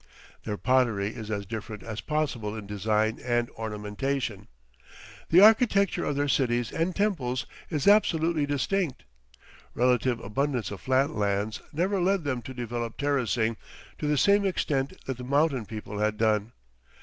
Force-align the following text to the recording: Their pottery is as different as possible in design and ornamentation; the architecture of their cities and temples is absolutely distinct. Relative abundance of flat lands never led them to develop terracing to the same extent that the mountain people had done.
Their 0.45 0.57
pottery 0.57 1.09
is 1.09 1.29
as 1.29 1.45
different 1.45 1.83
as 1.83 2.01
possible 2.01 2.55
in 2.55 2.65
design 2.65 3.19
and 3.23 3.51
ornamentation; 3.51 4.47
the 5.29 5.41
architecture 5.41 6.03
of 6.03 6.15
their 6.15 6.27
cities 6.27 6.71
and 6.71 6.95
temples 6.95 7.45
is 7.69 7.87
absolutely 7.87 8.47
distinct. 8.47 9.03
Relative 9.75 10.19
abundance 10.19 10.71
of 10.71 10.81
flat 10.81 11.11
lands 11.11 11.61
never 11.71 12.01
led 12.01 12.23
them 12.23 12.41
to 12.41 12.53
develop 12.55 12.97
terracing 12.97 13.57
to 13.99 14.07
the 14.07 14.17
same 14.17 14.43
extent 14.43 14.93
that 15.05 15.17
the 15.17 15.23
mountain 15.23 15.67
people 15.67 15.99
had 15.99 16.17
done. 16.17 16.53